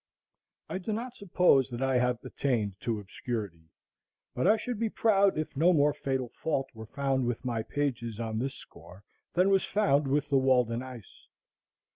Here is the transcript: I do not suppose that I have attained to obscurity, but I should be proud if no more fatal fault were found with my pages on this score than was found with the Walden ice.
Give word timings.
I 0.67 0.79
do 0.79 0.93
not 0.93 1.13
suppose 1.15 1.69
that 1.69 1.83
I 1.83 1.99
have 1.99 2.17
attained 2.25 2.73
to 2.79 2.99
obscurity, 2.99 3.69
but 4.33 4.47
I 4.47 4.57
should 4.57 4.79
be 4.79 4.89
proud 4.89 5.37
if 5.37 5.55
no 5.55 5.73
more 5.73 5.93
fatal 5.93 6.29
fault 6.41 6.71
were 6.73 6.87
found 6.87 7.27
with 7.27 7.45
my 7.45 7.61
pages 7.61 8.19
on 8.19 8.39
this 8.39 8.55
score 8.55 9.03
than 9.35 9.51
was 9.51 9.63
found 9.63 10.07
with 10.07 10.29
the 10.29 10.39
Walden 10.39 10.81
ice. 10.81 11.27